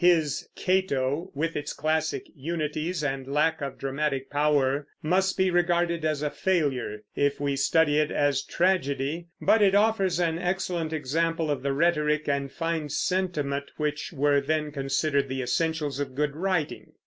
His 0.03 0.47
Cato, 0.55 1.29
with 1.35 1.55
its 1.55 1.73
classic 1.73 2.25
unities 2.35 3.03
and 3.03 3.31
lack 3.31 3.61
of 3.61 3.77
dramatic 3.77 4.31
power, 4.31 4.87
must 5.03 5.37
be 5.37 5.51
regarded 5.51 6.03
as 6.03 6.23
a 6.23 6.31
failure, 6.31 7.03
if 7.15 7.39
we 7.39 7.55
study 7.55 7.99
it 7.99 8.09
as 8.09 8.41
tragedy; 8.41 9.27
but 9.39 9.61
it 9.61 9.75
offers 9.75 10.19
an 10.19 10.39
excellent 10.39 10.91
example 10.91 11.51
of 11.51 11.61
the 11.61 11.71
rhetoric 11.73 12.27
and 12.27 12.51
fine 12.51 12.89
sentiment 12.89 13.69
which 13.77 14.11
were 14.11 14.41
then 14.41 14.71
considered 14.71 15.29
the 15.29 15.43
essentials 15.43 15.99
of 15.99 16.15
good 16.15 16.35
writing. 16.35 16.93